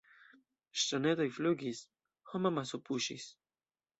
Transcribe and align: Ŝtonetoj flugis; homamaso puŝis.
Ŝtonetoj 0.83 1.27
flugis; 1.35 1.83
homamaso 2.31 2.83
puŝis. 2.91 3.31